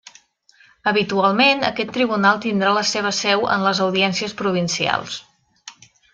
Habitualment, 0.91 1.61
aquest 1.67 1.91
tribunal 1.97 2.41
tindrà 2.47 2.71
la 2.79 2.83
seva 2.93 3.13
seu 3.19 3.47
en 3.57 3.67
les 3.67 3.83
Audiències 3.87 4.35
Provincials. 4.41 5.21